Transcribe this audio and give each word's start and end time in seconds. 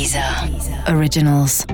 Deezer 0.00 0.24
Originals. 0.96 1.66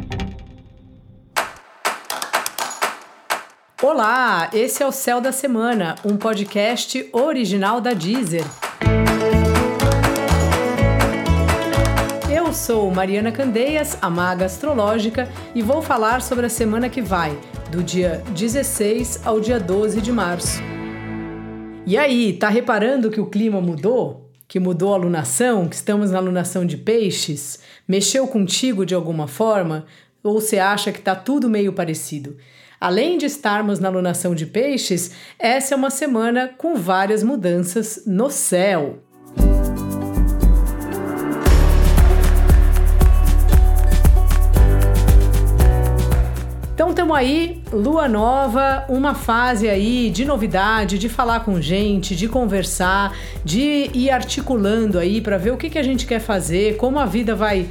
Olá, 3.80 4.50
esse 4.52 4.82
é 4.82 4.86
o 4.86 4.90
Céu 4.90 5.20
da 5.20 5.30
Semana, 5.30 5.94
um 6.04 6.16
podcast 6.16 7.08
original 7.12 7.80
da 7.80 7.92
Deezer. 7.92 8.42
Eu 12.28 12.52
sou 12.52 12.90
Mariana 12.90 13.30
Candeias, 13.30 13.96
a 14.02 14.10
maga 14.10 14.46
astrológica, 14.46 15.28
e 15.54 15.62
vou 15.62 15.80
falar 15.80 16.20
sobre 16.20 16.46
a 16.46 16.50
semana 16.50 16.88
que 16.88 17.00
vai, 17.00 17.38
do 17.70 17.80
dia 17.80 18.24
16 18.34 19.24
ao 19.24 19.38
dia 19.38 19.60
12 19.60 20.00
de 20.00 20.10
março. 20.10 20.60
E 21.86 21.96
aí, 21.96 22.32
tá 22.32 22.48
reparando 22.48 23.08
que 23.08 23.20
o 23.20 23.26
clima 23.26 23.60
mudou? 23.60 24.25
Que 24.48 24.60
mudou 24.60 24.94
a 24.94 24.96
lunação, 24.96 25.68
que 25.68 25.74
estamos 25.74 26.10
na 26.10 26.20
lunação 26.20 26.64
de 26.64 26.76
peixes, 26.76 27.58
mexeu 27.86 28.26
contigo 28.26 28.86
de 28.86 28.94
alguma 28.94 29.26
forma? 29.26 29.86
Ou 30.22 30.40
você 30.40 30.58
acha 30.58 30.92
que 30.92 30.98
está 30.98 31.14
tudo 31.14 31.48
meio 31.48 31.72
parecido? 31.72 32.36
Além 32.80 33.16
de 33.16 33.26
estarmos 33.26 33.78
na 33.78 33.88
lunação 33.88 34.34
de 34.34 34.46
peixes, 34.46 35.10
essa 35.38 35.74
é 35.74 35.76
uma 35.76 35.90
semana 35.90 36.50
com 36.58 36.76
várias 36.76 37.22
mudanças 37.22 38.02
no 38.06 38.30
céu. 38.30 39.02
Então 46.76 46.90
estamos 46.90 47.16
aí, 47.16 47.62
lua 47.72 48.06
nova, 48.06 48.84
uma 48.90 49.14
fase 49.14 49.66
aí 49.66 50.10
de 50.10 50.26
novidade, 50.26 50.98
de 50.98 51.08
falar 51.08 51.40
com 51.40 51.58
gente, 51.58 52.14
de 52.14 52.28
conversar, 52.28 53.16
de 53.42 53.90
ir 53.94 54.10
articulando 54.10 54.98
aí 54.98 55.22
para 55.22 55.38
ver 55.38 55.52
o 55.52 55.56
que, 55.56 55.70
que 55.70 55.78
a 55.78 55.82
gente 55.82 56.04
quer 56.04 56.20
fazer, 56.20 56.76
como 56.76 56.98
a 56.98 57.06
vida 57.06 57.34
vai 57.34 57.66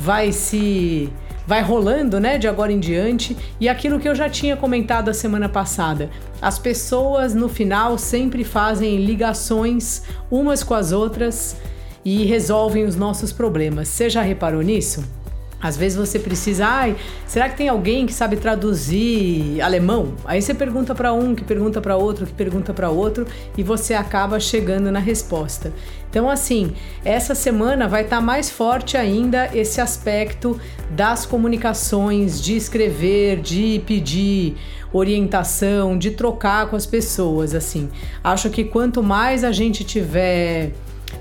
vai 0.00 0.32
se 0.32 1.08
vai 1.46 1.62
rolando, 1.62 2.18
né, 2.18 2.38
de 2.38 2.48
agora 2.48 2.72
em 2.72 2.80
diante. 2.80 3.36
E 3.60 3.68
aquilo 3.68 4.00
que 4.00 4.08
eu 4.08 4.16
já 4.16 4.28
tinha 4.28 4.56
comentado 4.56 5.10
a 5.10 5.14
semana 5.14 5.48
passada, 5.48 6.10
as 6.42 6.58
pessoas 6.58 7.32
no 7.32 7.48
final 7.48 7.96
sempre 7.98 8.42
fazem 8.42 8.96
ligações 8.96 10.02
umas 10.28 10.64
com 10.64 10.74
as 10.74 10.90
outras 10.90 11.56
e 12.04 12.24
resolvem 12.24 12.82
os 12.82 12.96
nossos 12.96 13.30
problemas. 13.30 13.86
Você 13.86 14.10
já 14.10 14.22
reparou 14.22 14.60
nisso? 14.60 15.19
Às 15.62 15.76
vezes 15.76 15.98
você 15.98 16.18
precisa, 16.18 16.66
ai, 16.66 16.96
será 17.26 17.48
que 17.48 17.56
tem 17.56 17.68
alguém 17.68 18.06
que 18.06 18.12
sabe 18.12 18.36
traduzir 18.36 19.60
alemão? 19.60 20.14
Aí 20.24 20.40
você 20.40 20.54
pergunta 20.54 20.94
para 20.94 21.12
um, 21.12 21.34
que 21.34 21.44
pergunta 21.44 21.80
para 21.80 21.96
outro, 21.96 22.26
que 22.26 22.32
pergunta 22.32 22.72
para 22.72 22.88
outro 22.88 23.26
e 23.56 23.62
você 23.62 23.92
acaba 23.94 24.40
chegando 24.40 24.90
na 24.90 24.98
resposta. 24.98 25.72
Então, 26.08 26.28
assim, 26.28 26.72
essa 27.04 27.34
semana 27.34 27.86
vai 27.86 28.02
estar 28.02 28.16
tá 28.16 28.22
mais 28.22 28.50
forte 28.50 28.96
ainda 28.96 29.50
esse 29.54 29.80
aspecto 29.80 30.58
das 30.90 31.24
comunicações, 31.24 32.40
de 32.40 32.56
escrever, 32.56 33.40
de 33.40 33.80
pedir 33.86 34.56
orientação, 34.92 35.96
de 35.96 36.10
trocar 36.10 36.68
com 36.68 36.74
as 36.74 36.86
pessoas, 36.86 37.54
assim. 37.54 37.88
Acho 38.24 38.50
que 38.50 38.64
quanto 38.64 39.02
mais 39.02 39.44
a 39.44 39.52
gente 39.52 39.84
tiver 39.84 40.72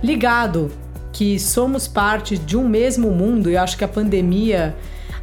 ligado 0.02 0.72
que 1.20 1.38
somos 1.38 1.86
parte 1.86 2.38
de 2.38 2.56
um 2.56 2.66
mesmo 2.66 3.12
mundo 3.12 3.52
e 3.52 3.58
acho 3.58 3.78
que 3.78 3.84
a 3.84 3.88
pandemia, 3.90 4.74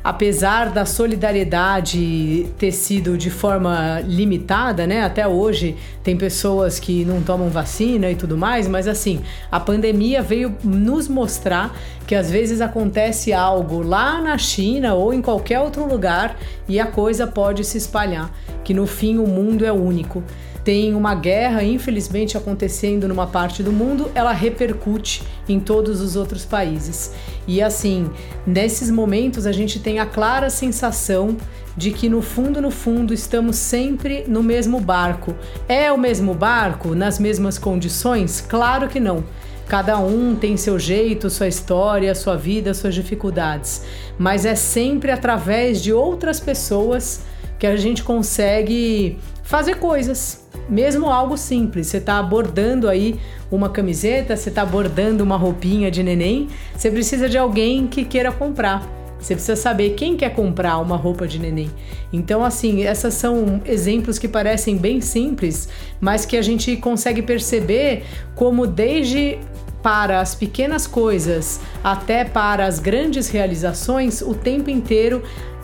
apesar 0.04 0.70
da 0.70 0.84
solidariedade 0.84 2.48
ter 2.58 2.70
sido 2.70 3.16
de 3.16 3.30
forma 3.30 4.02
limitada, 4.02 4.86
né? 4.86 5.04
Até 5.04 5.26
hoje 5.26 5.74
tem 6.04 6.14
pessoas 6.14 6.78
que 6.78 7.02
não 7.06 7.22
tomam 7.22 7.48
vacina 7.48 8.10
e 8.10 8.14
tudo 8.14 8.36
mais, 8.36 8.68
mas 8.68 8.86
assim, 8.86 9.22
a 9.50 9.58
pandemia 9.58 10.20
veio 10.20 10.54
nos 10.62 11.08
mostrar 11.08 11.74
que 12.06 12.14
às 12.14 12.30
vezes 12.30 12.60
acontece 12.60 13.32
algo 13.32 13.80
lá 13.80 14.20
na 14.20 14.36
China 14.36 14.92
ou 14.92 15.14
em 15.14 15.22
qualquer 15.22 15.60
outro 15.60 15.88
lugar 15.88 16.36
e 16.68 16.78
a 16.78 16.84
coisa 16.84 17.26
pode 17.26 17.64
se 17.64 17.78
espalhar, 17.78 18.30
que 18.62 18.74
no 18.74 18.86
fim 18.86 19.16
o 19.16 19.26
mundo 19.26 19.64
é 19.64 19.72
único 19.72 20.22
tem 20.66 20.94
uma 20.94 21.14
guerra, 21.14 21.62
infelizmente, 21.62 22.36
acontecendo 22.36 23.06
numa 23.06 23.28
parte 23.28 23.62
do 23.62 23.70
mundo, 23.70 24.10
ela 24.16 24.32
repercute 24.32 25.22
em 25.48 25.60
todos 25.60 26.00
os 26.00 26.16
outros 26.16 26.44
países. 26.44 27.12
E 27.46 27.62
assim, 27.62 28.10
nesses 28.44 28.90
momentos 28.90 29.46
a 29.46 29.52
gente 29.52 29.78
tem 29.78 30.00
a 30.00 30.06
clara 30.06 30.50
sensação 30.50 31.36
de 31.76 31.92
que 31.92 32.08
no 32.08 32.20
fundo, 32.20 32.60
no 32.60 32.72
fundo, 32.72 33.14
estamos 33.14 33.54
sempre 33.54 34.24
no 34.26 34.42
mesmo 34.42 34.80
barco. 34.80 35.36
É 35.68 35.92
o 35.92 35.96
mesmo 35.96 36.34
barco, 36.34 36.96
nas 36.96 37.20
mesmas 37.20 37.58
condições? 37.58 38.40
Claro 38.40 38.88
que 38.88 38.98
não. 38.98 39.22
Cada 39.68 40.00
um 40.00 40.34
tem 40.34 40.56
seu 40.56 40.80
jeito, 40.80 41.30
sua 41.30 41.46
história, 41.46 42.12
sua 42.12 42.36
vida, 42.36 42.74
suas 42.74 42.92
dificuldades. 42.92 43.84
Mas 44.18 44.44
é 44.44 44.56
sempre 44.56 45.12
através 45.12 45.80
de 45.80 45.92
outras 45.92 46.40
pessoas 46.40 47.20
que 47.56 47.68
a 47.68 47.76
gente 47.76 48.02
consegue 48.02 49.16
fazer 49.46 49.76
coisas, 49.76 50.45
mesmo 50.68 51.06
algo 51.06 51.36
simples. 51.36 51.86
Você 51.88 51.98
está 51.98 52.18
abordando 52.18 52.88
aí 52.88 53.18
uma 53.50 53.68
camiseta, 53.68 54.36
você 54.36 54.48
está 54.48 54.64
bordando 54.64 55.22
uma 55.22 55.36
roupinha 55.36 55.90
de 55.90 56.02
neném, 56.02 56.48
você 56.76 56.90
precisa 56.90 57.28
de 57.28 57.38
alguém 57.38 57.86
que 57.86 58.04
queira 58.04 58.32
comprar. 58.32 58.86
Você 59.18 59.34
precisa 59.34 59.56
saber 59.56 59.90
quem 59.90 60.16
quer 60.16 60.34
comprar 60.34 60.78
uma 60.78 60.96
roupa 60.96 61.26
de 61.26 61.38
neném. 61.38 61.70
Então, 62.12 62.44
assim, 62.44 62.84
essas 62.84 63.14
são 63.14 63.62
exemplos 63.64 64.18
que 64.18 64.28
parecem 64.28 64.76
bem 64.76 65.00
simples, 65.00 65.68
mas 66.00 66.26
que 66.26 66.36
a 66.36 66.42
gente 66.42 66.76
consegue 66.76 67.22
perceber 67.22 68.04
como 68.34 68.66
desde 68.66 69.38
para 69.82 70.20
as 70.20 70.34
pequenas 70.34 70.86
coisas 70.86 71.60
até 71.82 72.24
para 72.24 72.66
as 72.66 72.78
grandes 72.78 73.28
realizações, 73.28 74.20
o 74.20 74.34
tempo 74.34 74.68
inteiro 74.68 75.22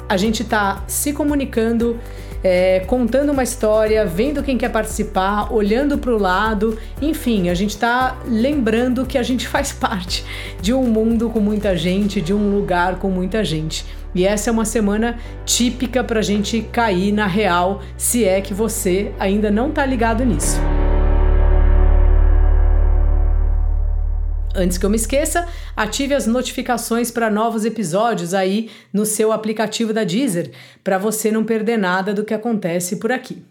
a 0.09 0.17
gente 0.17 0.43
está 0.43 0.85
se 0.87 1.13
comunicando, 1.13 1.99
é, 2.43 2.81
contando 2.81 3.33
uma 3.33 3.43
história, 3.43 4.05
vendo 4.05 4.43
quem 4.43 4.59
quer 4.59 4.71
participar, 4.71 5.53
olhando 5.53 5.99
para 5.99 6.13
o 6.13 6.19
lado, 6.19 6.79
enfim, 7.01 7.49
a 7.49 7.55
gente 7.55 7.71
está 7.71 8.19
lembrando 8.27 9.07
que 9.07 9.17
a 9.17 9.23
gente 9.23 9.47
faz 9.49 9.73
parte 9.73 10.25
de 10.61 10.73
um 10.73 10.85
mundo 10.85 11.31
com 11.31 11.41
muita 11.41 11.77
gente, 11.77 12.21
de 12.21 12.35
um 12.35 12.55
lugar 12.55 12.99
com 12.99 13.09
muita 13.09 13.45
gente. 13.45 13.85
E 14.15 14.27
essa 14.27 14.51
é 14.51 14.53
uma 14.53 14.65
semana 14.65 15.19
típica 15.45 16.05
para 16.05 16.21
a 16.21 16.23
gente 16.23 16.61
cair 16.71 17.13
na 17.13 17.27
real, 17.27 17.81
se 17.97 18.25
é 18.25 18.41
que 18.41 18.53
você 18.53 19.13
ainda 19.19 19.51
não 19.51 19.69
está 19.69 19.87
ligado 19.87 20.25
nisso. 20.25 20.61
Antes 24.55 24.77
que 24.77 24.85
eu 24.85 24.91
me 24.91 24.97
esqueça, 24.97 25.49
ative 25.75 26.13
as 26.13 26.27
notificações 26.27 27.11
para 27.11 27.31
novos 27.31 27.65
episódios 27.65 28.35
aí 28.35 28.71
no 28.93 29.07
seu 29.07 29.33
aplicativo 29.33 29.95
da 29.95 30.05
Deezer, 30.05 30.51
para 30.85 30.99
você 30.99 31.31
não 31.31 31.43
perder 31.43 31.79
nada 31.79 32.13
do 32.13 32.23
que 32.23 32.35
acontece 32.35 32.97
por 32.97 33.11
aqui. 33.11 33.43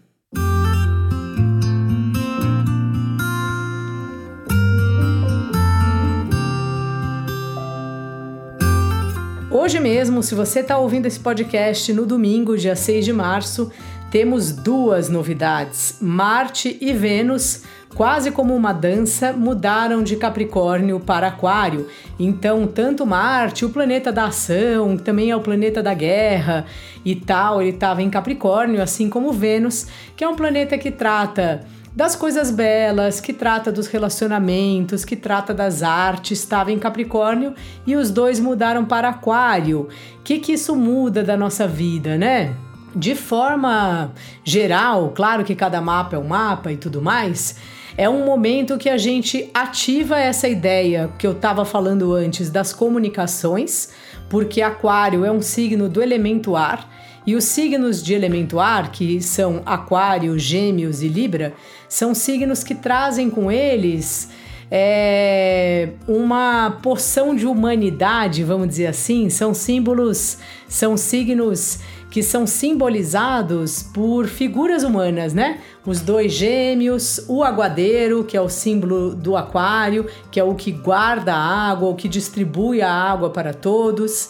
Hoje 9.50 9.80
mesmo, 9.80 10.22
se 10.22 10.34
você 10.34 10.60
está 10.60 10.78
ouvindo 10.78 11.06
esse 11.06 11.20
podcast 11.20 11.92
no 11.92 12.06
domingo, 12.06 12.56
dia 12.56 12.76
6 12.76 13.04
de 13.04 13.12
março, 13.12 13.70
temos 14.12 14.52
duas 14.52 15.08
novidades: 15.08 15.96
Marte 16.00 16.76
e 16.80 16.92
Vênus 16.92 17.62
quase 17.94 18.30
como 18.30 18.54
uma 18.54 18.72
dança, 18.72 19.32
mudaram 19.32 20.02
de 20.02 20.16
Capricórnio 20.16 21.00
para 21.00 21.28
Aquário. 21.28 21.88
Então, 22.18 22.66
tanto 22.66 23.04
Marte, 23.04 23.64
o 23.64 23.70
planeta 23.70 24.12
da 24.12 24.26
ação, 24.26 24.96
também 24.96 25.30
é 25.30 25.36
o 25.36 25.40
planeta 25.40 25.82
da 25.82 25.92
guerra 25.92 26.64
e 27.04 27.14
tal, 27.14 27.60
ele 27.60 27.70
estava 27.70 28.02
em 28.02 28.08
Capricórnio, 28.08 28.82
assim 28.82 29.10
como 29.10 29.32
Vênus, 29.32 29.86
que 30.16 30.24
é 30.24 30.28
um 30.28 30.36
planeta 30.36 30.78
que 30.78 30.90
trata 30.90 31.66
das 31.94 32.16
coisas 32.16 32.50
belas, 32.50 33.20
que 33.20 33.34
trata 33.34 33.70
dos 33.70 33.86
relacionamentos, 33.86 35.04
que 35.04 35.16
trata 35.16 35.52
das 35.52 35.82
artes, 35.82 36.38
estava 36.38 36.72
em 36.72 36.78
Capricórnio 36.78 37.54
e 37.86 37.94
os 37.94 38.10
dois 38.10 38.40
mudaram 38.40 38.86
para 38.86 39.10
Aquário. 39.10 39.88
O 40.18 40.22
que, 40.22 40.38
que 40.38 40.52
isso 40.52 40.74
muda 40.74 41.22
da 41.22 41.36
nossa 41.36 41.68
vida, 41.68 42.16
né? 42.16 42.54
De 42.94 43.14
forma 43.14 44.12
geral, 44.44 45.12
claro 45.14 45.44
que 45.44 45.54
cada 45.54 45.80
mapa 45.80 46.16
é 46.16 46.18
um 46.18 46.28
mapa 46.28 46.70
e 46.70 46.76
tudo 46.76 47.00
mais, 47.00 47.56
é 47.96 48.08
um 48.08 48.24
momento 48.24 48.78
que 48.78 48.88
a 48.88 48.98
gente 48.98 49.50
ativa 49.52 50.18
essa 50.18 50.48
ideia 50.48 51.10
que 51.18 51.26
eu 51.26 51.32
estava 51.32 51.64
falando 51.64 52.14
antes 52.14 52.50
das 52.50 52.72
comunicações, 52.72 53.90
porque 54.28 54.60
Aquário 54.60 55.24
é 55.24 55.30
um 55.30 55.42
signo 55.42 55.88
do 55.88 56.02
elemento 56.02 56.56
ar. 56.56 56.90
E 57.26 57.36
os 57.36 57.44
signos 57.44 58.02
de 58.02 58.14
elemento 58.14 58.58
ar, 58.58 58.90
que 58.90 59.22
são 59.22 59.62
Aquário, 59.64 60.38
Gêmeos 60.38 61.02
e 61.02 61.08
Libra, 61.08 61.54
são 61.88 62.14
signos 62.14 62.64
que 62.64 62.74
trazem 62.74 63.30
com 63.30 63.50
eles 63.50 64.28
é 64.74 65.90
uma 66.08 66.78
porção 66.82 67.34
de 67.34 67.46
humanidade, 67.46 68.42
vamos 68.42 68.68
dizer 68.68 68.86
assim. 68.86 69.28
São 69.28 69.52
símbolos, 69.52 70.38
são 70.66 70.96
signos 70.96 71.78
que 72.12 72.22
são 72.22 72.46
simbolizados 72.46 73.82
por 73.82 74.26
figuras 74.26 74.82
humanas, 74.82 75.32
né? 75.32 75.60
Os 75.84 76.02
dois 76.02 76.30
gêmeos, 76.30 77.24
o 77.26 77.42
aguadeiro, 77.42 78.22
que 78.22 78.36
é 78.36 78.40
o 78.40 78.50
símbolo 78.50 79.14
do 79.14 79.34
aquário, 79.34 80.06
que 80.30 80.38
é 80.38 80.44
o 80.44 80.54
que 80.54 80.70
guarda 80.70 81.32
a 81.32 81.70
água, 81.70 81.88
o 81.88 81.94
que 81.94 82.08
distribui 82.08 82.82
a 82.82 82.92
água 82.92 83.30
para 83.30 83.54
todos. 83.54 84.28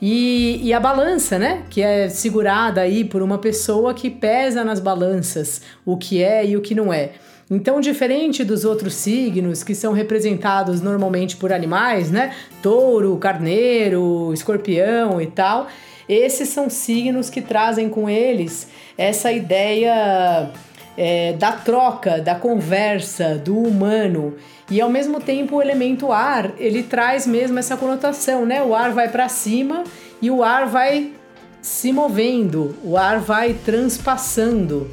E, 0.00 0.60
e, 0.62 0.72
a 0.72 0.78
balança, 0.78 1.36
né? 1.36 1.64
Que 1.68 1.82
é 1.82 2.08
segurada 2.08 2.80
aí 2.82 3.04
por 3.04 3.20
uma 3.20 3.38
pessoa 3.38 3.92
que 3.92 4.10
pesa 4.10 4.62
nas 4.62 4.78
balanças 4.78 5.60
o 5.84 5.96
que 5.96 6.22
é 6.22 6.46
e 6.46 6.56
o 6.56 6.60
que 6.60 6.72
não 6.72 6.92
é. 6.92 7.14
Então, 7.50 7.80
diferente 7.80 8.44
dos 8.44 8.64
outros 8.64 8.94
signos 8.94 9.64
que 9.64 9.74
são 9.74 9.92
representados 9.92 10.80
normalmente 10.80 11.36
por 11.36 11.52
animais, 11.52 12.12
né? 12.12 12.32
Touro, 12.62 13.16
carneiro, 13.16 14.32
escorpião 14.32 15.20
e 15.20 15.26
tal, 15.26 15.66
esses 16.08 16.48
são 16.48 16.68
signos 16.68 17.30
que 17.30 17.40
trazem 17.40 17.88
com 17.88 18.08
eles 18.08 18.68
essa 18.96 19.32
ideia 19.32 20.50
é, 20.96 21.32
da 21.32 21.52
troca, 21.52 22.20
da 22.20 22.34
conversa, 22.34 23.36
do 23.36 23.56
humano. 23.58 24.34
E 24.70 24.80
ao 24.80 24.88
mesmo 24.88 25.20
tempo 25.20 25.56
o 25.56 25.62
elemento 25.62 26.12
ar, 26.12 26.52
ele 26.58 26.82
traz 26.82 27.26
mesmo 27.26 27.58
essa 27.58 27.76
conotação, 27.76 28.46
né? 28.46 28.62
O 28.62 28.74
ar 28.74 28.92
vai 28.92 29.08
para 29.08 29.28
cima 29.28 29.84
e 30.22 30.30
o 30.30 30.42
ar 30.42 30.66
vai 30.66 31.12
se 31.60 31.92
movendo, 31.92 32.76
o 32.82 32.96
ar 32.96 33.18
vai 33.18 33.54
transpassando 33.54 34.90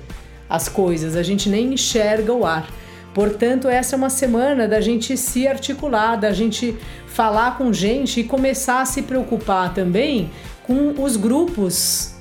as 0.49 0.67
coisas, 0.67 1.15
a 1.15 1.23
gente 1.23 1.49
nem 1.49 1.73
enxerga 1.73 2.33
o 2.33 2.45
ar. 2.45 2.67
Portanto, 3.13 3.67
essa 3.67 3.95
é 3.95 3.97
uma 3.97 4.09
semana 4.09 4.67
da 4.67 4.79
gente 4.79 5.17
se 5.17 5.47
articular, 5.47 6.15
da 6.15 6.31
gente 6.31 6.77
falar 7.07 7.57
com 7.57 7.73
gente 7.73 8.21
e 8.21 8.23
começar 8.23 8.81
a 8.81 8.85
se 8.85 9.01
preocupar 9.01 9.73
também 9.73 10.31
com 10.63 11.01
os 11.01 11.17
grupos 11.17 12.15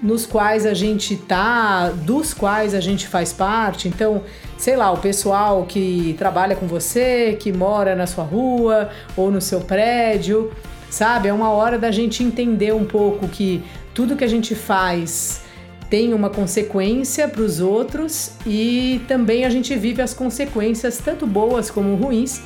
nos 0.00 0.24
quais 0.24 0.64
a 0.64 0.74
gente 0.74 1.16
tá, 1.16 1.90
dos 1.90 2.32
quais 2.32 2.72
a 2.72 2.80
gente 2.80 3.08
faz 3.08 3.32
parte. 3.32 3.88
Então, 3.88 4.22
sei 4.56 4.76
lá, 4.76 4.92
o 4.92 4.98
pessoal 4.98 5.64
que 5.64 6.14
trabalha 6.16 6.54
com 6.54 6.66
você, 6.66 7.36
que 7.38 7.52
mora 7.52 7.96
na 7.96 8.06
sua 8.06 8.22
rua 8.22 8.90
ou 9.16 9.30
no 9.30 9.40
seu 9.40 9.60
prédio, 9.60 10.52
sabe? 10.88 11.28
É 11.28 11.32
uma 11.32 11.50
hora 11.50 11.76
da 11.76 11.90
gente 11.90 12.22
entender 12.22 12.72
um 12.72 12.84
pouco 12.84 13.26
que 13.26 13.62
tudo 13.92 14.14
que 14.14 14.22
a 14.22 14.28
gente 14.28 14.54
faz 14.54 15.42
tem 15.90 16.12
uma 16.12 16.28
consequência 16.28 17.26
para 17.26 17.42
os 17.42 17.60
outros 17.60 18.32
e 18.46 19.00
também 19.08 19.44
a 19.44 19.50
gente 19.50 19.74
vive 19.74 20.02
as 20.02 20.12
consequências, 20.12 20.98
tanto 20.98 21.26
boas 21.26 21.70
como 21.70 21.94
ruins, 21.96 22.42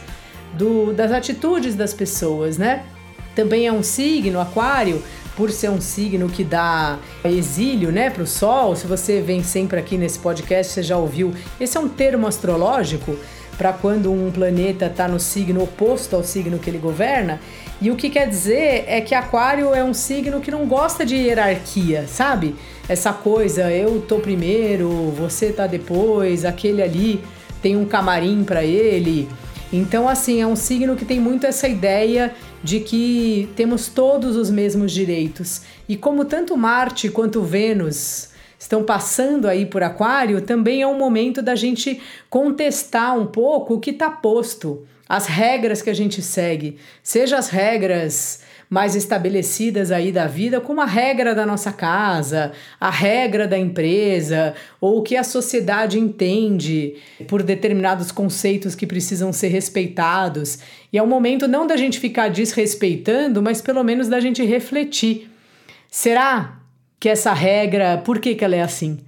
do, 0.54 0.92
das 0.92 1.10
atitudes 1.10 1.74
das 1.74 1.94
pessoas, 1.94 2.58
né? 2.58 2.84
Também 3.34 3.66
é 3.66 3.72
um 3.72 3.82
signo, 3.82 4.38
aquário, 4.40 5.02
por 5.34 5.50
ser 5.50 5.70
um 5.70 5.80
signo 5.80 6.28
que 6.28 6.44
dá 6.44 6.98
exílio, 7.24 7.90
né, 7.90 8.10
para 8.10 8.22
o 8.22 8.26
Sol. 8.26 8.76
Se 8.76 8.86
você 8.86 9.20
vem 9.22 9.42
sempre 9.42 9.78
aqui 9.78 9.96
nesse 9.96 10.18
podcast, 10.18 10.72
você 10.72 10.82
já 10.82 10.96
ouviu. 10.96 11.32
Esse 11.58 11.76
é 11.78 11.80
um 11.80 11.88
termo 11.88 12.26
astrológico 12.26 13.16
para 13.56 13.72
quando 13.72 14.12
um 14.12 14.30
planeta 14.30 14.86
está 14.86 15.08
no 15.08 15.18
signo 15.18 15.62
oposto 15.62 16.16
ao 16.16 16.22
signo 16.22 16.58
que 16.58 16.68
ele 16.68 16.78
governa. 16.78 17.40
E 17.82 17.90
o 17.90 17.96
que 17.96 18.08
quer 18.08 18.28
dizer 18.28 18.84
é 18.86 19.00
que 19.00 19.12
Aquário 19.12 19.74
é 19.74 19.82
um 19.82 19.92
signo 19.92 20.40
que 20.40 20.52
não 20.52 20.66
gosta 20.68 21.04
de 21.04 21.16
hierarquia, 21.16 22.06
sabe? 22.06 22.54
Essa 22.88 23.12
coisa, 23.12 23.72
eu 23.72 24.00
tô 24.00 24.20
primeiro, 24.20 24.88
você 25.10 25.52
tá 25.52 25.66
depois, 25.66 26.44
aquele 26.44 26.80
ali 26.80 27.20
tem 27.60 27.76
um 27.76 27.84
camarim 27.84 28.44
para 28.44 28.62
ele. 28.62 29.28
Então, 29.72 30.08
assim, 30.08 30.40
é 30.40 30.46
um 30.46 30.54
signo 30.54 30.94
que 30.94 31.04
tem 31.04 31.18
muito 31.18 31.44
essa 31.44 31.66
ideia 31.66 32.32
de 32.62 32.78
que 32.78 33.50
temos 33.56 33.88
todos 33.88 34.36
os 34.36 34.48
mesmos 34.48 34.92
direitos. 34.92 35.62
E 35.88 35.96
como 35.96 36.24
tanto 36.24 36.56
Marte 36.56 37.08
quanto 37.08 37.42
Vênus 37.42 38.28
estão 38.60 38.84
passando 38.84 39.48
aí 39.48 39.66
por 39.66 39.82
Aquário, 39.82 40.40
também 40.40 40.82
é 40.82 40.86
um 40.86 40.96
momento 40.96 41.42
da 41.42 41.56
gente 41.56 42.00
contestar 42.30 43.18
um 43.18 43.26
pouco 43.26 43.74
o 43.74 43.80
que 43.80 43.90
está 43.90 44.08
posto, 44.08 44.86
as 45.08 45.26
regras 45.26 45.82
que 45.82 45.90
a 45.90 45.94
gente 45.94 46.22
segue, 46.22 46.78
seja 47.02 47.36
as 47.36 47.48
regras 47.48 48.42
mais 48.72 48.96
estabelecidas 48.96 49.90
aí 49.90 50.10
da 50.10 50.26
vida, 50.26 50.58
como 50.58 50.80
a 50.80 50.86
regra 50.86 51.34
da 51.34 51.44
nossa 51.44 51.70
casa, 51.70 52.52
a 52.80 52.88
regra 52.88 53.46
da 53.46 53.58
empresa, 53.58 54.54
ou 54.80 54.98
o 54.98 55.02
que 55.02 55.14
a 55.14 55.22
sociedade 55.22 55.98
entende 55.98 56.94
por 57.28 57.42
determinados 57.42 58.10
conceitos 58.10 58.74
que 58.74 58.86
precisam 58.86 59.30
ser 59.30 59.48
respeitados. 59.48 60.60
E 60.90 60.96
é 60.96 61.02
um 61.02 61.06
momento 61.06 61.46
não 61.46 61.66
da 61.66 61.76
gente 61.76 62.00
ficar 62.00 62.28
desrespeitando, 62.30 63.42
mas 63.42 63.60
pelo 63.60 63.84
menos 63.84 64.08
da 64.08 64.20
gente 64.20 64.42
refletir. 64.42 65.30
Será 65.90 66.58
que 66.98 67.10
essa 67.10 67.34
regra, 67.34 67.98
por 67.98 68.20
que, 68.20 68.34
que 68.34 68.42
ela 68.42 68.56
é 68.56 68.62
assim? 68.62 69.00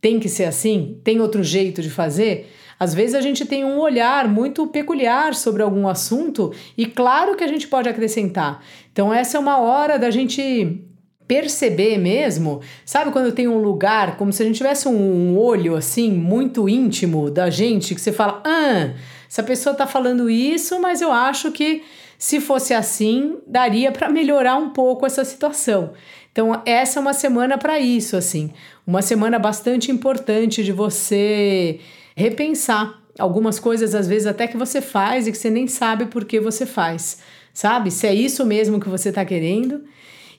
Tem 0.00 0.18
que 0.18 0.28
ser 0.30 0.44
assim? 0.44 0.98
Tem 1.04 1.20
outro 1.20 1.44
jeito 1.44 1.82
de 1.82 1.90
fazer? 1.90 2.50
Às 2.82 2.92
vezes 2.92 3.14
a 3.14 3.20
gente 3.20 3.44
tem 3.44 3.64
um 3.64 3.78
olhar 3.78 4.26
muito 4.26 4.66
peculiar 4.66 5.36
sobre 5.36 5.62
algum 5.62 5.86
assunto 5.86 6.52
e 6.76 6.84
claro 6.84 7.36
que 7.36 7.44
a 7.44 7.46
gente 7.46 7.68
pode 7.68 7.88
acrescentar. 7.88 8.60
Então 8.90 9.14
essa 9.14 9.36
é 9.36 9.40
uma 9.40 9.58
hora 9.58 10.00
da 10.00 10.10
gente 10.10 10.82
perceber 11.28 11.96
mesmo, 11.96 12.60
sabe 12.84 13.12
quando 13.12 13.30
tem 13.30 13.46
um 13.46 13.58
lugar 13.58 14.16
como 14.16 14.32
se 14.32 14.42
a 14.42 14.46
gente 14.46 14.56
tivesse 14.56 14.88
um 14.88 15.38
olho 15.38 15.76
assim 15.76 16.10
muito 16.10 16.68
íntimo 16.68 17.30
da 17.30 17.48
gente 17.48 17.94
que 17.94 18.00
você 18.00 18.10
fala, 18.10 18.42
ah, 18.44 18.90
essa 19.30 19.44
pessoa 19.44 19.76
tá 19.76 19.86
falando 19.86 20.28
isso, 20.28 20.80
mas 20.80 21.00
eu 21.00 21.12
acho 21.12 21.52
que 21.52 21.84
se 22.18 22.40
fosse 22.40 22.74
assim 22.74 23.38
daria 23.46 23.92
para 23.92 24.10
melhorar 24.10 24.56
um 24.56 24.70
pouco 24.70 25.06
essa 25.06 25.24
situação. 25.24 25.92
Então 26.32 26.60
essa 26.66 26.98
é 26.98 27.00
uma 27.00 27.14
semana 27.14 27.56
para 27.56 27.78
isso 27.78 28.16
assim, 28.16 28.50
uma 28.84 29.02
semana 29.02 29.38
bastante 29.38 29.92
importante 29.92 30.64
de 30.64 30.72
você 30.72 31.78
repensar 32.16 33.02
algumas 33.18 33.58
coisas, 33.58 33.94
às 33.94 34.06
vezes 34.06 34.26
até 34.26 34.46
que 34.46 34.56
você 34.56 34.80
faz 34.80 35.26
e 35.26 35.32
que 35.32 35.38
você 35.38 35.50
nem 35.50 35.66
sabe 35.66 36.06
por 36.06 36.24
que 36.24 36.40
você 36.40 36.64
faz, 36.64 37.18
sabe? 37.52 37.90
Se 37.90 38.06
é 38.06 38.14
isso 38.14 38.44
mesmo 38.46 38.80
que 38.80 38.88
você 38.88 39.10
está 39.10 39.24
querendo. 39.24 39.82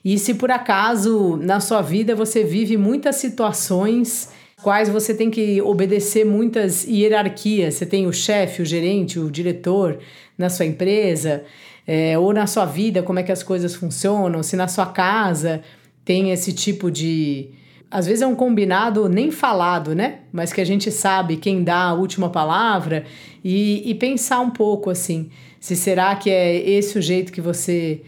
E 0.04 0.18
se 0.18 0.34
por 0.34 0.50
acaso 0.50 1.36
na 1.36 1.60
sua 1.60 1.80
vida 1.80 2.14
você 2.14 2.44
vive 2.44 2.76
muitas 2.76 3.16
situações 3.16 4.30
quais 4.64 4.88
você 4.88 5.12
tem 5.12 5.30
que 5.30 5.60
obedecer 5.60 6.24
muitas 6.24 6.84
hierarquias, 6.84 7.74
você 7.74 7.84
tem 7.84 8.06
o 8.06 8.12
chefe, 8.12 8.62
o 8.62 8.64
gerente, 8.64 9.18
o 9.18 9.30
diretor 9.30 9.98
na 10.38 10.48
sua 10.48 10.64
empresa, 10.64 11.44
é, 11.86 12.18
ou 12.18 12.32
na 12.32 12.46
sua 12.46 12.64
vida, 12.64 13.02
como 13.02 13.18
é 13.18 13.22
que 13.22 13.30
as 13.30 13.42
coisas 13.42 13.74
funcionam, 13.74 14.42
se 14.42 14.56
na 14.56 14.66
sua 14.66 14.86
casa 14.86 15.60
tem 16.02 16.30
esse 16.30 16.50
tipo 16.52 16.90
de, 16.90 17.50
às 17.94 18.06
vezes 18.06 18.22
é 18.22 18.26
um 18.26 18.34
combinado 18.34 19.08
nem 19.08 19.30
falado, 19.30 19.94
né? 19.94 20.16
Mas 20.32 20.52
que 20.52 20.60
a 20.60 20.66
gente 20.66 20.90
sabe 20.90 21.36
quem 21.36 21.62
dá 21.62 21.84
a 21.84 21.94
última 21.94 22.28
palavra 22.28 23.04
e, 23.44 23.88
e 23.88 23.94
pensar 23.94 24.40
um 24.40 24.50
pouco 24.50 24.90
assim, 24.90 25.30
se 25.60 25.76
será 25.76 26.16
que 26.16 26.28
é 26.28 26.56
esse 26.56 26.98
o 26.98 27.00
jeito 27.00 27.32
que 27.32 27.40
você 27.40 28.02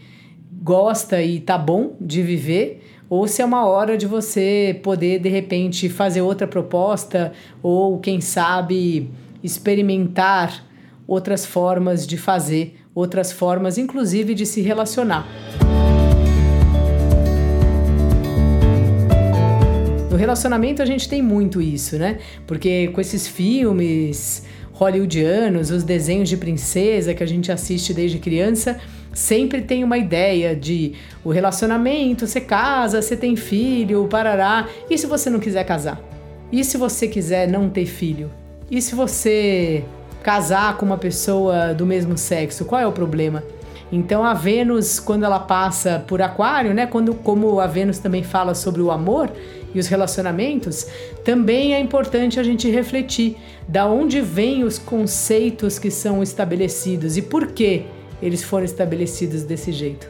gosta 0.61 1.23
e 1.23 1.39
tá 1.39 1.57
bom 1.57 1.95
de 2.01 2.21
viver, 2.21 2.83
ou 3.09 3.29
se 3.29 3.41
é 3.41 3.45
uma 3.45 3.65
hora 3.65 3.97
de 3.97 4.05
você 4.05 4.77
poder 4.83 5.19
de 5.19 5.29
repente 5.29 5.87
fazer 5.87 6.21
outra 6.21 6.45
proposta 6.45 7.31
ou 7.63 7.97
quem 7.97 8.19
sabe 8.19 9.09
experimentar 9.41 10.65
outras 11.07 11.45
formas 11.45 12.05
de 12.05 12.17
fazer, 12.17 12.75
outras 12.93 13.31
formas 13.31 13.77
inclusive 13.77 14.35
de 14.35 14.45
se 14.45 14.59
relacionar. 14.59 15.25
Relacionamento 20.17 20.81
a 20.81 20.85
gente 20.85 21.07
tem 21.07 21.21
muito 21.21 21.61
isso, 21.61 21.97
né? 21.97 22.19
Porque 22.45 22.89
com 22.89 22.99
esses 22.99 23.27
filmes 23.27 24.43
hollywoodianos, 24.73 25.71
os 25.71 25.83
desenhos 25.83 26.29
de 26.29 26.37
princesa 26.37 27.13
que 27.13 27.23
a 27.23 27.27
gente 27.27 27.51
assiste 27.51 27.93
desde 27.93 28.19
criança, 28.19 28.79
sempre 29.13 29.61
tem 29.61 29.83
uma 29.83 29.97
ideia 29.97 30.55
de 30.55 30.93
o 31.23 31.31
relacionamento, 31.31 32.27
você 32.27 32.39
casa, 32.39 33.01
você 33.01 33.17
tem 33.17 33.35
filho, 33.35 34.07
parará. 34.07 34.67
E 34.89 34.97
se 34.97 35.07
você 35.07 35.29
não 35.29 35.39
quiser 35.39 35.63
casar? 35.63 35.99
E 36.51 36.63
se 36.63 36.77
você 36.77 37.07
quiser 37.07 37.47
não 37.47 37.69
ter 37.69 37.85
filho? 37.85 38.31
E 38.69 38.81
se 38.81 38.93
você 38.93 39.83
casar 40.21 40.77
com 40.77 40.85
uma 40.85 40.97
pessoa 40.97 41.73
do 41.73 41.85
mesmo 41.85 42.17
sexo? 42.17 42.65
Qual 42.65 42.79
é 42.79 42.85
o 42.85 42.91
problema? 42.91 43.43
Então 43.91 44.23
a 44.23 44.33
Vênus, 44.33 44.99
quando 44.99 45.23
ela 45.23 45.39
passa 45.39 46.03
por 46.07 46.21
Aquário, 46.21 46.73
né, 46.73 46.85
quando 46.85 47.13
como 47.13 47.59
a 47.59 47.67
Vênus 47.67 47.99
também 47.99 48.23
fala 48.23 48.53
sobre 48.53 48.81
o 48.81 48.91
amor, 48.91 49.31
e 49.73 49.79
os 49.79 49.87
relacionamentos, 49.87 50.87
também 51.23 51.73
é 51.73 51.79
importante 51.79 52.39
a 52.39 52.43
gente 52.43 52.69
refletir 52.69 53.37
da 53.67 53.85
onde 53.85 54.21
vêm 54.21 54.63
os 54.63 54.79
conceitos 54.79 55.77
que 55.77 55.91
são 55.91 56.23
estabelecidos 56.23 57.17
e 57.17 57.21
por 57.21 57.47
que 57.47 57.85
eles 58.21 58.43
foram 58.43 58.65
estabelecidos 58.65 59.43
desse 59.43 59.71
jeito. 59.71 60.09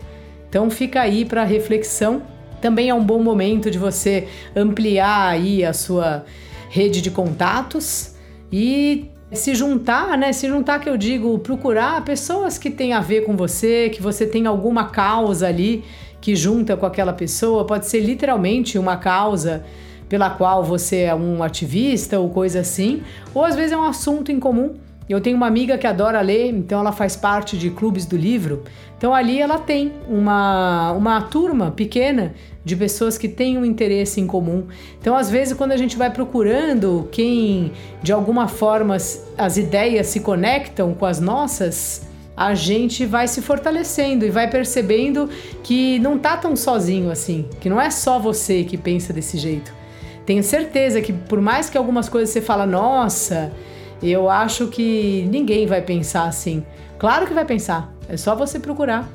Então 0.50 0.70
fica 0.70 1.02
aí 1.02 1.26
para 1.26 1.44
reflexão. 1.44 2.22
Também 2.62 2.90
é 2.90 2.94
um 2.94 3.04
bom 3.04 3.22
momento 3.22 3.70
de 3.70 3.78
você 3.78 4.28
ampliar 4.56 5.28
aí 5.28 5.64
a 5.66 5.74
sua 5.74 6.24
rede 6.70 7.02
de 7.02 7.12
contatos 7.12 8.16
e 8.52 9.12
se 9.32 9.54
juntar, 9.54 10.18
né? 10.18 10.32
Se 10.32 10.48
juntar 10.48 10.80
que 10.80 10.90
eu 10.90 10.98
digo, 10.98 11.38
procurar 11.40 12.04
pessoas 12.04 12.58
que 12.58 12.70
têm 12.70 12.94
a 12.94 13.02
ver 13.02 13.26
com 13.26 13.36
você, 13.36 13.90
que 13.90 14.02
você 14.02 14.26
tem 14.26 14.46
alguma 14.46 14.86
causa 14.90 15.48
ali 15.48 15.84
que 16.22 16.36
junta 16.36 16.76
com 16.76 16.86
aquela 16.86 17.14
pessoa, 17.14 17.66
pode 17.66 17.86
ser 17.88 18.00
literalmente 18.00 18.78
uma 18.78 18.98
causa 18.98 19.64
pela 20.10 20.30
qual 20.30 20.64
você 20.64 21.02
é 21.02 21.16
um 21.16 21.44
ativista 21.44 22.20
ou 22.20 22.30
coisa 22.30 22.62
assim, 22.62 23.04
ou 23.34 23.44
às 23.44 23.56
vezes 23.56 23.72
é 23.72 23.78
um 23.78 23.84
assunto 23.84 24.32
em 24.32 24.40
comum. 24.40 24.76
Eu 25.10 25.22
tenho 25.22 25.38
uma 25.38 25.48
amiga 25.48 25.78
que 25.78 25.88
adora 25.88 26.20
ler, 26.20 26.50
então 26.50 26.80
ela 26.82 26.92
faz 26.92 27.16
parte 27.16 27.58
de 27.58 27.70
clubes 27.70 28.06
do 28.06 28.18
livro. 28.18 28.64
Então 28.98 29.14
ali 29.14 29.40
ela 29.40 29.58
tem 29.58 29.94
uma, 30.08 30.92
uma 30.92 31.22
turma 31.22 31.72
pequena 31.72 32.34
de 32.66 32.76
pessoas 32.76 33.18
que 33.18 33.30
têm 33.30 33.58
um 33.58 33.64
interesse 33.64 34.20
em 34.20 34.28
comum. 34.28 34.68
Então, 35.00 35.16
às 35.16 35.30
vezes, 35.30 35.54
quando 35.54 35.72
a 35.72 35.78
gente 35.78 35.96
vai 35.96 36.12
procurando 36.12 37.08
quem 37.12 37.72
de 38.04 38.12
alguma 38.12 38.50
forma 38.50 38.98
as 39.38 39.58
ideias 39.58 40.08
se 40.08 40.20
conectam 40.20 40.94
com 40.94 41.06
as 41.06 41.22
nossas, 41.22 42.06
a 42.36 42.54
gente 42.54 43.06
vai 43.06 43.28
se 43.28 43.42
fortalecendo 43.42 44.26
e 44.26 44.30
vai 44.30 44.50
percebendo 44.50 45.30
que 45.64 45.98
não 46.00 46.20
tá 46.20 46.36
tão 46.36 46.56
sozinho 46.56 47.10
assim, 47.10 47.48
que 47.62 47.70
não 47.70 47.80
é 47.80 47.90
só 47.90 48.20
você 48.20 48.64
que 48.66 48.78
pensa 48.78 49.14
desse 49.14 49.38
jeito. 49.38 49.74
Tenho 50.26 50.44
certeza 50.44 51.02
que 51.02 51.14
por 51.14 51.40
mais 51.40 51.70
que 51.70 51.78
algumas 51.78 52.10
coisas 52.10 52.30
você 52.30 52.42
fala, 52.42 52.66
nossa, 52.66 53.54
eu 54.02 54.30
acho 54.30 54.68
que 54.68 55.28
ninguém 55.30 55.66
vai 55.66 55.82
pensar 55.82 56.26
assim. 56.26 56.64
Claro 57.00 57.28
que 57.28 57.34
vai 57.34 57.46
pensar, 57.46 57.94
é 58.10 58.18
só 58.18 58.36
você 58.36 58.60
procurar. 58.60 59.10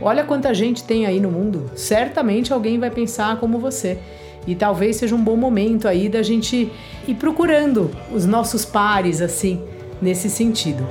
Olha 0.00 0.22
quanta 0.24 0.54
gente 0.54 0.84
tem 0.84 1.06
aí 1.06 1.18
no 1.18 1.30
mundo. 1.30 1.70
Certamente 1.74 2.52
alguém 2.52 2.78
vai 2.78 2.90
pensar 2.90 3.38
como 3.38 3.58
você. 3.58 3.98
E 4.46 4.54
talvez 4.54 4.96
seja 4.96 5.14
um 5.14 5.22
bom 5.22 5.36
momento 5.36 5.88
aí 5.88 6.08
da 6.08 6.22
gente 6.22 6.70
ir 7.06 7.14
procurando 7.14 7.90
os 8.12 8.24
nossos 8.24 8.64
pares 8.64 9.20
assim, 9.20 9.60
nesse 10.00 10.30
sentido. 10.30 10.86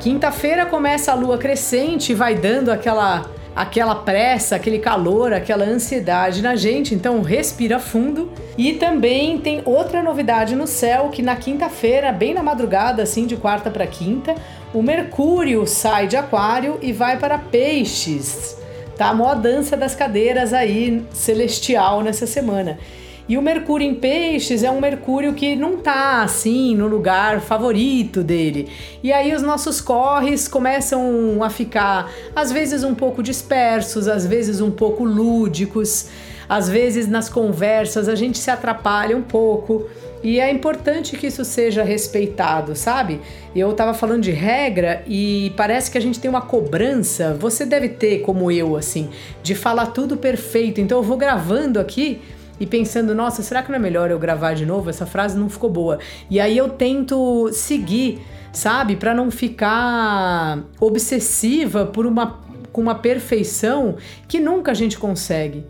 Quinta-feira 0.00 0.66
começa 0.66 1.12
a 1.12 1.14
lua 1.14 1.38
crescente 1.38 2.12
e 2.12 2.14
vai 2.14 2.34
dando 2.34 2.70
aquela 2.70 3.26
aquela 3.54 3.94
pressa, 3.94 4.56
aquele 4.56 4.78
calor, 4.78 5.32
aquela 5.32 5.64
ansiedade 5.64 6.42
na 6.42 6.56
gente. 6.56 6.94
Então 6.94 7.22
respira 7.22 7.78
fundo. 7.78 8.30
E 8.56 8.74
também 8.74 9.38
tem 9.38 9.62
outra 9.64 10.02
novidade 10.02 10.54
no 10.54 10.66
céu 10.66 11.08
que 11.10 11.22
na 11.22 11.36
quinta-feira, 11.36 12.12
bem 12.12 12.34
na 12.34 12.42
madrugada, 12.42 13.02
assim 13.02 13.26
de 13.26 13.36
quarta 13.36 13.70
para 13.70 13.86
quinta, 13.86 14.34
o 14.72 14.82
Mercúrio 14.82 15.66
sai 15.66 16.06
de 16.06 16.16
Aquário 16.16 16.78
e 16.82 16.92
vai 16.92 17.18
para 17.18 17.38
Peixes. 17.38 18.56
Tá 18.96 19.08
a 19.08 19.14
maior 19.14 19.36
dança 19.36 19.76
das 19.76 19.94
cadeiras 19.94 20.52
aí 20.52 21.04
celestial 21.12 22.02
nessa 22.02 22.26
semana. 22.26 22.78
E 23.32 23.38
o 23.38 23.40
Mercúrio 23.40 23.88
em 23.88 23.94
Peixes 23.94 24.62
é 24.62 24.70
um 24.70 24.78
Mercúrio 24.78 25.32
que 25.32 25.56
não 25.56 25.78
tá 25.78 26.22
assim 26.22 26.76
no 26.76 26.86
lugar 26.86 27.40
favorito 27.40 28.22
dele. 28.22 28.68
E 29.02 29.10
aí 29.10 29.34
os 29.34 29.40
nossos 29.40 29.80
corres 29.80 30.46
começam 30.46 31.42
a 31.42 31.48
ficar 31.48 32.12
às 32.36 32.52
vezes 32.52 32.84
um 32.84 32.94
pouco 32.94 33.22
dispersos, 33.22 34.06
às 34.06 34.26
vezes 34.26 34.60
um 34.60 34.70
pouco 34.70 35.02
lúdicos, 35.02 36.08
às 36.46 36.68
vezes 36.68 37.08
nas 37.08 37.30
conversas 37.30 38.06
a 38.06 38.14
gente 38.14 38.36
se 38.36 38.50
atrapalha 38.50 39.16
um 39.16 39.22
pouco. 39.22 39.88
E 40.22 40.38
é 40.38 40.50
importante 40.50 41.16
que 41.16 41.26
isso 41.26 41.42
seja 41.42 41.82
respeitado, 41.82 42.76
sabe? 42.76 43.18
Eu 43.56 43.72
tava 43.72 43.94
falando 43.94 44.24
de 44.24 44.30
regra 44.30 45.02
e 45.06 45.54
parece 45.56 45.90
que 45.90 45.96
a 45.96 46.02
gente 46.02 46.20
tem 46.20 46.28
uma 46.28 46.42
cobrança, 46.42 47.32
você 47.32 47.64
deve 47.64 47.88
ter 47.88 48.18
como 48.20 48.50
eu 48.50 48.76
assim, 48.76 49.08
de 49.42 49.54
falar 49.54 49.86
tudo 49.86 50.18
perfeito. 50.18 50.82
Então 50.82 50.98
eu 50.98 51.02
vou 51.02 51.16
gravando 51.16 51.80
aqui 51.80 52.20
e 52.62 52.66
pensando, 52.66 53.12
nossa, 53.12 53.42
será 53.42 53.60
que 53.60 53.70
não 53.70 53.76
é 53.76 53.78
melhor 53.80 54.08
eu 54.08 54.20
gravar 54.20 54.54
de 54.54 54.64
novo? 54.64 54.88
Essa 54.88 55.04
frase 55.04 55.36
não 55.36 55.50
ficou 55.50 55.68
boa. 55.68 55.98
E 56.30 56.38
aí 56.38 56.56
eu 56.56 56.68
tento 56.68 57.50
seguir, 57.52 58.20
sabe, 58.52 58.94
para 58.94 59.12
não 59.12 59.32
ficar 59.32 60.60
obsessiva 60.78 61.86
por 61.86 62.06
uma 62.06 62.40
com 62.70 62.80
uma 62.80 62.94
perfeição 62.94 63.96
que 64.28 64.38
nunca 64.38 64.70
a 64.70 64.74
gente 64.74 64.96
consegue. 64.96 65.66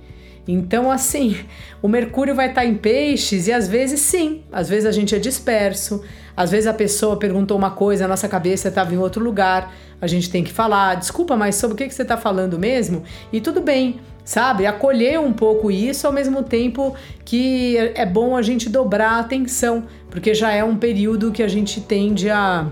Então, 0.46 0.90
assim, 0.90 1.34
o 1.80 1.88
Mercúrio 1.88 2.34
vai 2.34 2.50
estar 2.50 2.61
tá 2.61 2.66
em 2.66 2.75
peixes 2.75 3.46
e 3.46 3.52
às 3.52 3.66
vezes 3.66 4.00
sim, 4.00 4.42
às 4.52 4.68
vezes 4.68 4.84
a 4.84 4.92
gente 4.92 5.14
é 5.14 5.18
disperso, 5.18 6.04
às 6.37 6.50
vezes 6.50 6.66
a 6.66 6.75
pessoa 6.75 7.16
perguntou 7.16 7.56
uma 7.56 7.70
coisa, 7.70 8.04
a 8.04 8.08
nossa 8.08 8.28
cabeça 8.28 8.68
estava 8.68 8.92
em 8.92 8.99
outro 8.99 9.25
lugar, 9.25 9.72
a 10.00 10.06
gente 10.06 10.30
tem 10.30 10.44
que 10.44 10.52
falar, 10.52 10.96
desculpa, 10.96 11.37
mas 11.37 11.54
sobre 11.54 11.75
o 11.75 11.78
que, 11.78 11.88
que 11.88 11.94
você 11.94 12.02
está 12.02 12.16
falando 12.16 12.58
mesmo? 12.58 13.02
E 13.32 13.40
tudo 13.40 13.61
bem, 13.61 14.00
sabe? 14.24 14.66
Acolher 14.66 15.20
um 15.20 15.32
pouco 15.32 15.70
isso 15.70 16.06
ao 16.06 16.12
mesmo 16.12 16.42
tempo 16.42 16.94
que 17.24 17.76
é 17.94 18.06
bom 18.06 18.36
a 18.36 18.42
gente 18.42 18.68
dobrar 18.68 19.12
a 19.12 19.18
atenção, 19.20 19.84
porque 20.10 20.34
já 20.34 20.52
é 20.52 20.62
um 20.62 20.76
período 20.76 21.32
que 21.32 21.42
a 21.42 21.48
gente 21.48 21.80
tende 21.80 22.30
a 22.30 22.66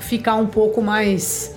ficar 0.00 0.36
um 0.36 0.46
pouco 0.46 0.80
mais 0.80 1.56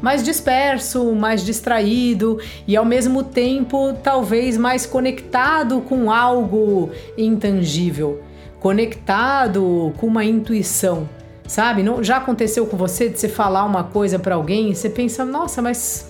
mais 0.00 0.22
disperso, 0.22 1.12
mais 1.12 1.44
distraído 1.44 2.38
e 2.68 2.76
ao 2.76 2.84
mesmo 2.84 3.24
tempo 3.24 3.94
talvez 3.94 4.56
mais 4.56 4.86
conectado 4.86 5.80
com 5.80 6.08
algo 6.08 6.90
intangível, 7.16 8.22
conectado 8.60 9.92
com 9.96 10.06
uma 10.06 10.24
intuição, 10.24 11.08
sabe? 11.48 11.82
Não, 11.82 12.02
já 12.02 12.18
aconteceu 12.18 12.66
com 12.66 12.76
você 12.76 13.08
de 13.08 13.18
você 13.18 13.28
falar 13.28 13.64
uma 13.64 13.82
coisa 13.82 14.20
para 14.20 14.36
alguém 14.36 14.70
e 14.70 14.76
você 14.76 14.88
pensa, 14.88 15.24
nossa, 15.24 15.60
mas 15.60 16.07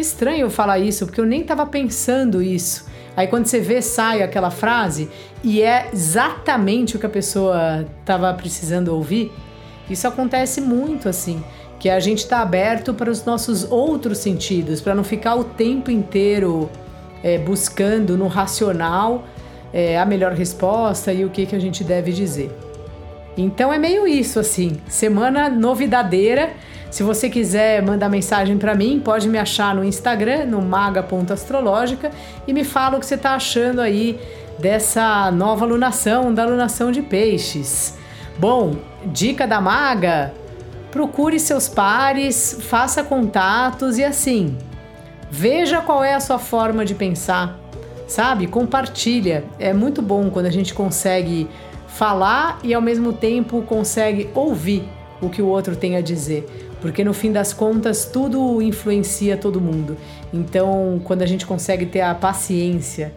que 0.00 0.02
estranho 0.02 0.40
eu 0.40 0.50
falar 0.50 0.78
isso, 0.78 1.04
porque 1.04 1.20
eu 1.20 1.26
nem 1.26 1.42
estava 1.42 1.66
pensando 1.66 2.42
isso. 2.42 2.86
Aí 3.14 3.26
quando 3.26 3.44
você 3.44 3.60
vê, 3.60 3.82
sai 3.82 4.22
aquela 4.22 4.50
frase 4.50 5.10
e 5.44 5.60
é 5.60 5.90
exatamente 5.92 6.96
o 6.96 6.98
que 6.98 7.04
a 7.04 7.10
pessoa 7.10 7.86
estava 8.00 8.32
precisando 8.32 8.88
ouvir. 8.88 9.30
Isso 9.90 10.08
acontece 10.08 10.60
muito 10.60 11.06
assim 11.08 11.42
que 11.78 11.90
a 11.90 12.00
gente 12.00 12.18
está 12.18 12.40
aberto 12.40 12.94
para 12.94 13.10
os 13.10 13.24
nossos 13.24 13.70
outros 13.70 14.18
sentidos, 14.18 14.80
para 14.80 14.94
não 14.94 15.04
ficar 15.04 15.34
o 15.34 15.44
tempo 15.44 15.90
inteiro 15.90 16.70
é, 17.22 17.38
buscando 17.38 18.16
no 18.16 18.26
racional 18.26 19.24
é, 19.72 19.98
a 19.98 20.06
melhor 20.06 20.32
resposta 20.32 21.12
e 21.12 21.24
o 21.24 21.30
que, 21.30 21.46
que 21.46 21.56
a 21.56 21.58
gente 21.58 21.82
deve 21.84 22.12
dizer. 22.12 22.50
Então 23.40 23.72
é 23.72 23.78
meio 23.78 24.06
isso 24.06 24.38
assim, 24.38 24.78
semana 24.86 25.48
novidadeira. 25.48 26.50
Se 26.90 27.02
você 27.02 27.30
quiser 27.30 27.82
mandar 27.82 28.08
mensagem 28.08 28.58
para 28.58 28.74
mim, 28.74 29.00
pode 29.02 29.28
me 29.28 29.38
achar 29.38 29.74
no 29.74 29.82
Instagram, 29.82 30.44
no 30.46 30.60
maga.astrológica, 30.60 32.10
e 32.46 32.52
me 32.52 32.64
fala 32.64 32.96
o 32.96 33.00
que 33.00 33.06
você 33.06 33.14
está 33.14 33.34
achando 33.34 33.80
aí 33.80 34.20
dessa 34.58 35.30
nova 35.30 35.64
alunação, 35.64 36.34
da 36.34 36.42
alunação 36.42 36.92
de 36.92 37.00
peixes. 37.00 37.96
Bom, 38.38 38.76
dica 39.06 39.46
da 39.46 39.60
maga, 39.60 40.34
procure 40.90 41.40
seus 41.40 41.68
pares, 41.68 42.58
faça 42.60 43.02
contatos 43.02 43.96
e 43.96 44.04
assim, 44.04 44.58
veja 45.30 45.80
qual 45.80 46.04
é 46.04 46.14
a 46.14 46.20
sua 46.20 46.38
forma 46.38 46.84
de 46.84 46.94
pensar, 46.94 47.58
sabe? 48.06 48.46
Compartilha. 48.46 49.44
É 49.58 49.72
muito 49.72 50.02
bom 50.02 50.28
quando 50.28 50.46
a 50.46 50.50
gente 50.50 50.74
consegue 50.74 51.48
falar 52.00 52.58
e 52.64 52.72
ao 52.72 52.80
mesmo 52.80 53.12
tempo 53.12 53.60
consegue 53.60 54.30
ouvir 54.34 54.88
o 55.20 55.28
que 55.28 55.42
o 55.42 55.46
outro 55.46 55.76
tem 55.76 55.96
a 55.96 56.00
dizer. 56.00 56.46
Porque 56.80 57.04
no 57.04 57.12
fim 57.12 57.30
das 57.30 57.52
contas 57.52 58.06
tudo 58.06 58.62
influencia 58.62 59.36
todo 59.36 59.60
mundo. 59.60 59.98
Então, 60.32 60.98
quando 61.04 61.20
a 61.20 61.26
gente 61.26 61.44
consegue 61.44 61.84
ter 61.84 62.00
a 62.00 62.14
paciência, 62.14 63.12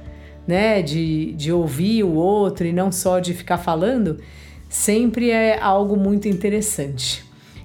né, 0.45 0.81
de, 0.81 1.31
de 1.31 1.49
ouvir 1.49 2.03
o 2.03 2.13
outro 2.13 2.67
e 2.67 2.73
não 2.73 2.91
só 2.91 3.19
de 3.19 3.33
ficar 3.33 3.57
falando, 3.57 4.19
sempre 4.67 5.29
é 5.29 5.57
algo 5.57 5.95
muito 5.95 6.27
interessante. 6.27 7.23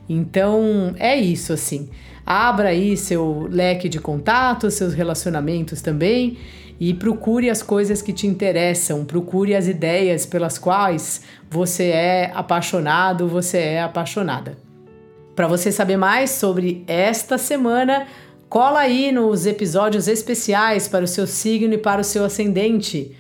Então 0.08 0.94
é 1.00 1.16
isso 1.16 1.52
assim. 1.52 1.88
Abra 2.25 2.68
aí 2.68 2.96
seu 2.96 3.48
leque 3.50 3.88
de 3.88 3.98
contatos, 3.98 4.75
seus 4.75 4.94
relacionamentos 4.94 5.82
também 5.82 6.38
e 6.80 6.94
procure 6.94 7.50
as 7.50 7.62
coisas 7.62 8.00
que 8.00 8.12
te 8.12 8.26
interessam, 8.26 9.04
procure 9.04 9.54
as 9.54 9.66
ideias 9.66 10.25
pelas 10.25 10.58
quais 10.58 11.23
você 11.50 11.88
é 11.88 12.30
apaixonado, 12.35 13.26
você 13.26 13.58
é 13.58 13.82
apaixonada. 13.82 14.56
Para 15.35 15.47
você 15.47 15.70
saber 15.70 15.97
mais 15.97 16.30
sobre 16.30 16.85
esta 16.87 17.38
semana, 17.38 18.06
cola 18.49 18.80
aí 18.80 19.12
nos 19.12 19.47
episódios 19.47 20.08
especiais 20.08 20.88
para 20.88 21.04
o 21.04 21.08
seu 21.08 21.26
signo 21.26 21.75
e 21.75 21.78
para 21.78 22.00
o 22.00 22.04
seu 22.04 22.25
ascendente. 22.25 23.16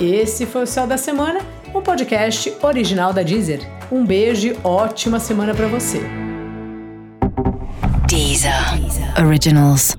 Esse 0.00 0.44
foi 0.44 0.64
o 0.64 0.66
Céu 0.66 0.86
da 0.86 0.96
Semana 0.96 1.40
um 1.74 1.82
podcast 1.82 2.54
original 2.62 3.12
da 3.12 3.22
Deezer. 3.22 3.60
Um 3.90 4.06
beijo 4.06 4.48
e 4.48 4.56
ótima 4.62 5.18
semana 5.18 5.54
para 5.54 5.66
você. 5.66 6.23
Deezer. 8.14 8.78
Originals. 9.18 9.96